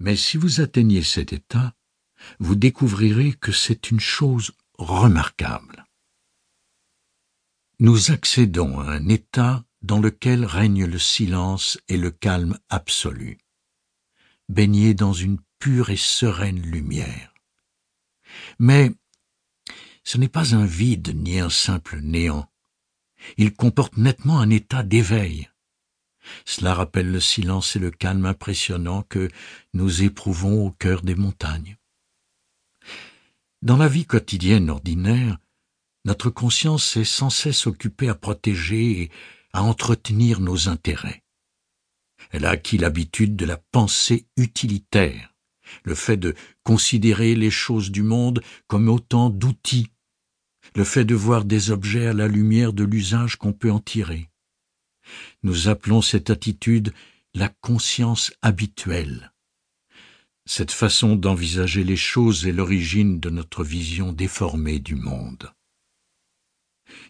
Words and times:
Mais 0.00 0.16
si 0.16 0.38
vous 0.38 0.60
atteignez 0.60 1.02
cet 1.02 1.32
état, 1.32 1.74
vous 2.38 2.54
découvrirez 2.54 3.34
que 3.34 3.52
c'est 3.52 3.90
une 3.90 4.00
chose 4.00 4.52
remarquable. 4.78 5.84
Nous 7.78 8.10
accédons 8.10 8.80
à 8.80 8.90
un 8.92 9.08
état 9.08 9.64
dans 9.82 10.00
lequel 10.00 10.44
règne 10.44 10.84
le 10.84 10.98
silence 10.98 11.78
et 11.88 11.96
le 11.96 12.10
calme 12.10 12.58
absolu, 12.68 13.38
baigné 14.48 14.94
dans 14.94 15.12
une 15.12 15.38
pure 15.58 15.90
et 15.90 15.96
sereine 15.96 16.60
lumière. 16.60 17.32
Mais 18.58 18.92
ce 20.04 20.18
n'est 20.18 20.28
pas 20.28 20.54
un 20.54 20.64
vide 20.64 21.14
ni 21.14 21.40
un 21.40 21.50
simple 21.50 22.00
néant. 22.00 22.50
Il 23.36 23.54
comporte 23.54 23.96
nettement 23.96 24.40
un 24.40 24.50
état 24.50 24.82
d'éveil. 24.82 25.50
Cela 26.44 26.74
rappelle 26.74 27.10
le 27.10 27.20
silence 27.20 27.76
et 27.76 27.78
le 27.78 27.90
calme 27.90 28.26
impressionnant 28.26 29.02
que 29.02 29.28
nous 29.74 30.02
éprouvons 30.02 30.66
au 30.66 30.70
cœur 30.70 31.02
des 31.02 31.14
montagnes. 31.14 31.76
Dans 33.62 33.76
la 33.76 33.88
vie 33.88 34.06
quotidienne 34.06 34.70
ordinaire, 34.70 35.38
notre 36.04 36.30
conscience 36.30 36.96
est 36.96 37.04
sans 37.04 37.30
cesse 37.30 37.66
occupée 37.66 38.08
à 38.08 38.14
protéger 38.14 39.02
et 39.02 39.10
à 39.52 39.62
entretenir 39.62 40.40
nos 40.40 40.68
intérêts. 40.68 41.22
Elle 42.30 42.46
a 42.46 42.50
acquis 42.50 42.78
l'habitude 42.78 43.36
de 43.36 43.44
la 43.44 43.58
pensée 43.58 44.26
utilitaire, 44.36 45.34
le 45.84 45.94
fait 45.94 46.16
de 46.16 46.34
considérer 46.62 47.34
les 47.34 47.50
choses 47.50 47.90
du 47.90 48.02
monde 48.02 48.42
comme 48.66 48.88
autant 48.88 49.30
d'outils, 49.30 49.92
le 50.74 50.84
fait 50.84 51.04
de 51.04 51.14
voir 51.14 51.44
des 51.44 51.70
objets 51.70 52.06
à 52.06 52.12
la 52.12 52.28
lumière 52.28 52.72
de 52.72 52.84
l'usage 52.84 53.36
qu'on 53.36 53.52
peut 53.52 53.70
en 53.70 53.80
tirer. 53.80 54.29
Nous 55.42 55.68
appelons 55.68 56.02
cette 56.02 56.30
attitude 56.30 56.92
la 57.34 57.48
conscience 57.48 58.32
habituelle. 58.42 59.32
Cette 60.46 60.72
façon 60.72 61.16
d'envisager 61.16 61.84
les 61.84 61.96
choses 61.96 62.46
est 62.46 62.52
l'origine 62.52 63.20
de 63.20 63.30
notre 63.30 63.62
vision 63.62 64.12
déformée 64.12 64.80
du 64.80 64.96
monde. 64.96 65.52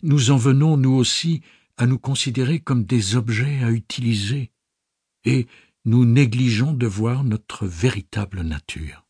Nous 0.02 0.30
en 0.30 0.36
venons, 0.36 0.76
nous 0.76 0.92
aussi, 0.92 1.40
à 1.76 1.86
nous 1.86 1.98
considérer 1.98 2.60
comme 2.60 2.84
des 2.84 3.16
objets 3.16 3.64
à 3.64 3.70
utiliser, 3.70 4.50
et 5.24 5.46
nous 5.84 6.04
négligeons 6.04 6.72
de 6.72 6.86
voir 6.86 7.24
notre 7.24 7.66
véritable 7.66 8.42
nature. 8.42 9.06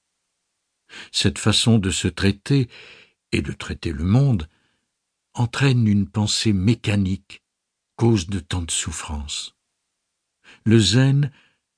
Cette 1.13 1.39
façon 1.39 1.79
de 1.79 1.91
se 1.91 2.09
traiter 2.09 2.69
et 3.33 3.43
de 3.43 3.53
traiter 3.53 3.93
le 3.93 4.05
monde 4.05 4.49
entraîne 5.35 5.87
une 5.87 6.09
pensée 6.09 6.53
mécanique, 6.53 7.40
cause 8.01 8.29
de 8.29 8.41
tant 8.41 8.63
de 8.63 8.71
souffrance. 8.71 9.55
Le 10.65 10.79
zen 10.79 11.31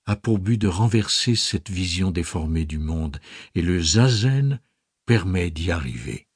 a 0.07 0.15
pour 0.15 0.39
but 0.39 0.57
de 0.57 0.69
renverser 0.69 1.35
cette 1.35 1.69
vision 1.69 2.13
déformée 2.13 2.65
du 2.65 2.79
monde, 2.79 3.19
et 3.57 3.61
le 3.61 3.83
zazen 3.83 4.61
permet 5.05 5.51
d'y 5.51 5.73
arriver. 5.73 6.29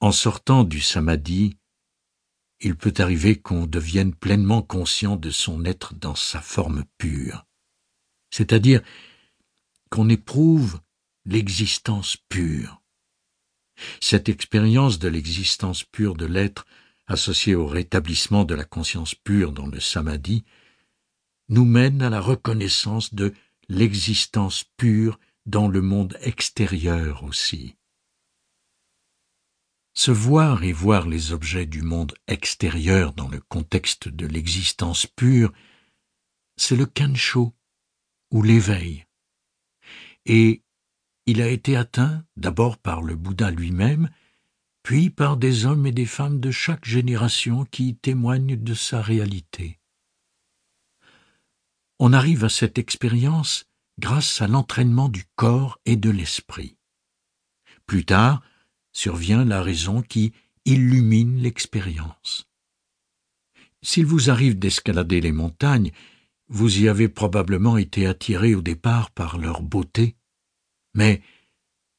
En 0.00 0.12
sortant 0.12 0.62
du 0.62 0.82
samadhi, 0.82 1.56
il 2.60 2.76
peut 2.76 2.92
arriver 2.98 3.40
qu'on 3.40 3.66
devienne 3.66 4.14
pleinement 4.14 4.60
conscient 4.60 5.16
de 5.16 5.30
son 5.30 5.64
être 5.64 5.94
dans 5.94 6.16
sa 6.16 6.42
forme 6.42 6.84
pure, 6.98 7.46
c'est-à-dire 8.28 8.82
qu'on 9.88 10.10
éprouve 10.10 10.82
l'existence 11.24 12.18
pure. 12.28 12.82
Cette 14.02 14.28
expérience 14.28 14.98
de 14.98 15.08
l'existence 15.08 15.82
pure 15.82 16.14
de 16.14 16.26
l'être, 16.26 16.66
associée 17.06 17.54
au 17.54 17.66
rétablissement 17.66 18.44
de 18.44 18.54
la 18.54 18.64
conscience 18.64 19.14
pure 19.14 19.52
dans 19.52 19.66
le 19.66 19.80
samadhi, 19.80 20.44
nous 21.48 21.64
mène 21.64 22.02
à 22.02 22.10
la 22.10 22.20
reconnaissance 22.20 23.14
de 23.14 23.32
l'existence 23.68 24.64
pure 24.76 25.18
dans 25.44 25.68
le 25.68 25.80
monde 25.80 26.16
extérieur 26.20 27.22
aussi. 27.24 27.76
Se 29.94 30.10
voir 30.10 30.62
et 30.62 30.72
voir 30.72 31.08
les 31.08 31.32
objets 31.32 31.66
du 31.66 31.82
monde 31.82 32.14
extérieur 32.26 33.12
dans 33.14 33.28
le 33.28 33.40
contexte 33.40 34.08
de 34.08 34.26
l'existence 34.26 35.06
pure, 35.06 35.52
c'est 36.56 36.76
le 36.76 36.86
Kensho, 36.86 37.54
ou 38.30 38.42
l'éveil. 38.42 39.06
Et 40.26 40.62
il 41.26 41.40
a 41.40 41.48
été 41.48 41.76
atteint 41.76 42.24
d'abord 42.36 42.78
par 42.78 43.02
le 43.02 43.14
Bouddha 43.14 43.50
lui-même, 43.50 44.10
puis 44.86 45.10
par 45.10 45.36
des 45.36 45.66
hommes 45.66 45.84
et 45.88 45.90
des 45.90 46.06
femmes 46.06 46.38
de 46.38 46.52
chaque 46.52 46.84
génération 46.84 47.64
qui 47.64 47.96
témoignent 47.96 48.54
de 48.54 48.72
sa 48.72 49.02
réalité. 49.02 49.80
On 51.98 52.12
arrive 52.12 52.44
à 52.44 52.48
cette 52.48 52.78
expérience 52.78 53.64
grâce 53.98 54.40
à 54.40 54.46
l'entraînement 54.46 55.08
du 55.08 55.24
corps 55.34 55.80
et 55.86 55.96
de 55.96 56.08
l'esprit. 56.08 56.76
Plus 57.86 58.04
tard, 58.04 58.42
survient 58.92 59.44
la 59.44 59.60
raison 59.60 60.02
qui 60.02 60.32
illumine 60.64 61.42
l'expérience. 61.42 62.46
S'il 63.82 64.06
vous 64.06 64.30
arrive 64.30 64.56
d'escalader 64.56 65.20
les 65.20 65.32
montagnes, 65.32 65.90
vous 66.46 66.78
y 66.78 66.88
avez 66.88 67.08
probablement 67.08 67.76
été 67.76 68.06
attiré 68.06 68.54
au 68.54 68.62
départ 68.62 69.10
par 69.10 69.36
leur 69.36 69.62
beauté, 69.62 70.14
mais 70.94 71.22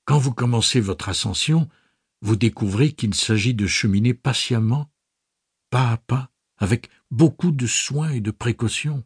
quand 0.05 0.19
vous 0.19 0.33
commencez 0.33 0.79
votre 0.79 1.09
ascension, 1.09 1.67
vous 2.21 2.35
découvrez 2.35 2.91
qu'il 2.91 3.13
s'agit 3.13 3.53
de 3.53 3.67
cheminer 3.67 4.13
patiemment, 4.13 4.91
pas 5.69 5.91
à 5.91 5.97
pas, 5.97 6.31
avec 6.57 6.89
beaucoup 7.11 7.51
de 7.51 7.67
soins 7.67 8.09
et 8.09 8.21
de 8.21 8.31
précautions. 8.31 9.03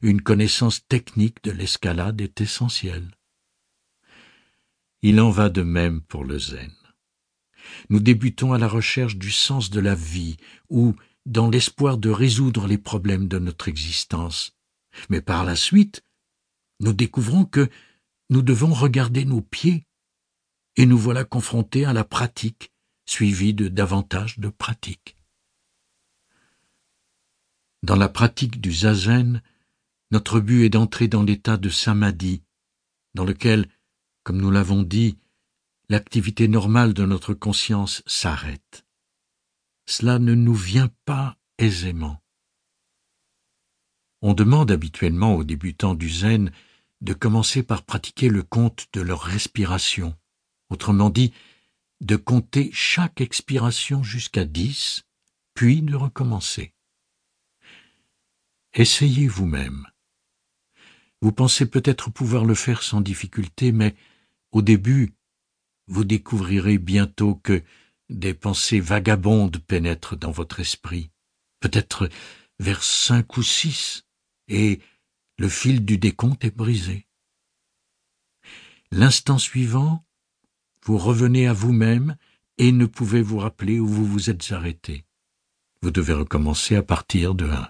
Une 0.00 0.22
connaissance 0.22 0.86
technique 0.86 1.44
de 1.44 1.50
l'escalade 1.50 2.20
est 2.20 2.40
essentielle. 2.40 3.10
Il 5.02 5.20
en 5.20 5.30
va 5.30 5.50
de 5.50 5.62
même 5.62 6.00
pour 6.00 6.24
le 6.24 6.38
zen 6.38 6.72
nous 7.90 8.00
débutons 8.00 8.52
à 8.52 8.58
la 8.58 8.68
recherche 8.68 9.16
du 9.16 9.30
sens 9.30 9.70
de 9.70 9.80
la 9.80 9.94
vie 9.94 10.36
ou 10.68 10.94
dans 11.24 11.50
l'espoir 11.50 11.98
de 11.98 12.10
résoudre 12.10 12.66
les 12.66 12.78
problèmes 12.78 13.28
de 13.28 13.38
notre 13.38 13.68
existence. 13.68 14.56
Mais 15.10 15.20
par 15.20 15.44
la 15.44 15.56
suite, 15.56 16.02
nous 16.80 16.92
découvrons 16.92 17.44
que 17.44 17.68
nous 18.30 18.42
devons 18.42 18.72
regarder 18.72 19.24
nos 19.24 19.40
pieds 19.40 19.85
et 20.76 20.86
nous 20.86 20.98
voilà 20.98 21.24
confrontés 21.24 21.84
à 21.84 21.92
la 21.92 22.04
pratique 22.04 22.72
suivie 23.06 23.54
de 23.54 23.68
davantage 23.68 24.38
de 24.38 24.48
pratique. 24.48 25.16
Dans 27.82 27.96
la 27.96 28.08
pratique 28.08 28.60
du 28.60 28.72
zazen, 28.72 29.42
notre 30.10 30.40
but 30.40 30.64
est 30.64 30.70
d'entrer 30.70 31.08
dans 31.08 31.22
l'état 31.22 31.56
de 31.56 31.68
samadhi, 31.68 32.42
dans 33.14 33.24
lequel, 33.24 33.68
comme 34.24 34.40
nous 34.40 34.50
l'avons 34.50 34.82
dit, 34.82 35.18
l'activité 35.88 36.48
normale 36.48 36.94
de 36.94 37.04
notre 37.04 37.32
conscience 37.32 38.02
s'arrête. 38.06 38.84
Cela 39.86 40.18
ne 40.18 40.34
nous 40.34 40.54
vient 40.54 40.90
pas 41.04 41.36
aisément. 41.58 42.20
On 44.20 44.34
demande 44.34 44.70
habituellement 44.70 45.34
aux 45.36 45.44
débutants 45.44 45.94
du 45.94 46.10
zen 46.10 46.50
de 47.02 47.12
commencer 47.12 47.62
par 47.62 47.84
pratiquer 47.84 48.28
le 48.28 48.42
compte 48.42 48.88
de 48.94 49.00
leur 49.00 49.22
respiration, 49.22 50.16
autrement 50.70 51.10
dit, 51.10 51.32
de 52.00 52.16
compter 52.16 52.70
chaque 52.72 53.20
expiration 53.20 54.02
jusqu'à 54.02 54.44
dix, 54.44 55.04
puis 55.54 55.82
de 55.82 55.96
recommencer. 55.96 56.74
Essayez 58.74 59.26
vous-même. 59.26 59.86
Vous 61.22 61.32
pensez 61.32 61.66
peut-être 61.66 62.10
pouvoir 62.10 62.44
le 62.44 62.54
faire 62.54 62.82
sans 62.82 63.00
difficulté, 63.00 63.72
mais 63.72 63.96
au 64.52 64.60
début, 64.60 65.14
vous 65.86 66.04
découvrirez 66.04 66.78
bientôt 66.78 67.36
que 67.36 67.62
des 68.10 68.34
pensées 68.34 68.80
vagabondes 68.80 69.58
pénètrent 69.58 70.16
dans 70.16 70.30
votre 70.30 70.60
esprit, 70.60 71.10
peut-être 71.60 72.08
vers 72.58 72.82
cinq 72.82 73.36
ou 73.36 73.42
six, 73.42 74.04
et 74.48 74.80
le 75.38 75.48
fil 75.48 75.84
du 75.84 75.98
décompte 75.98 76.44
est 76.44 76.56
brisé. 76.56 77.08
L'instant 78.90 79.38
suivant, 79.38 80.05
vous 80.86 80.98
revenez 80.98 81.48
à 81.48 81.52
vous-même 81.52 82.16
et 82.58 82.70
ne 82.70 82.86
pouvez 82.86 83.20
vous 83.20 83.38
rappeler 83.38 83.80
où 83.80 83.88
vous 83.88 84.06
vous 84.06 84.30
êtes 84.30 84.52
arrêté. 84.52 85.04
Vous 85.82 85.90
devez 85.90 86.12
recommencer 86.12 86.76
à 86.76 86.82
partir 86.84 87.34
de 87.34 87.50
un. 87.50 87.68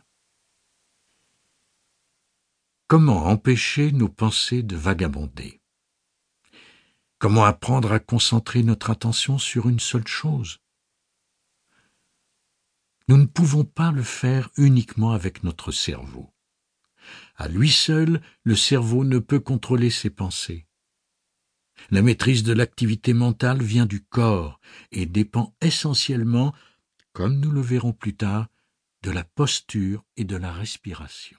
Comment 2.88 3.24
empêcher 3.24 3.90
nos 3.90 4.10
pensées 4.10 4.62
de 4.62 4.76
vagabonder? 4.76 5.62
Comment 7.18 7.44
apprendre 7.44 7.90
à 7.90 8.00
concentrer 8.00 8.62
notre 8.62 8.90
attention 8.90 9.38
sur 9.38 9.66
une 9.70 9.80
seule 9.80 10.06
chose? 10.06 10.58
Nous 13.08 13.16
ne 13.16 13.24
pouvons 13.24 13.64
pas 13.64 13.92
le 13.92 14.02
faire 14.02 14.50
uniquement 14.58 15.12
avec 15.12 15.42
notre 15.42 15.72
cerveau. 15.72 16.34
À 17.34 17.48
lui 17.48 17.70
seul, 17.70 18.20
le 18.42 18.56
cerveau 18.56 19.04
ne 19.04 19.20
peut 19.20 19.40
contrôler 19.40 19.88
ses 19.88 20.10
pensées. 20.10 20.65
La 21.90 22.02
maîtrise 22.02 22.42
de 22.42 22.52
l'activité 22.52 23.12
mentale 23.12 23.62
vient 23.62 23.86
du 23.86 24.02
corps 24.02 24.60
et 24.92 25.06
dépend 25.06 25.54
essentiellement, 25.60 26.54
comme 27.12 27.38
nous 27.38 27.50
le 27.50 27.60
verrons 27.60 27.92
plus 27.92 28.16
tard, 28.16 28.48
de 29.02 29.10
la 29.10 29.24
posture 29.24 30.04
et 30.16 30.24
de 30.24 30.36
la 30.36 30.52
respiration. 30.52 31.38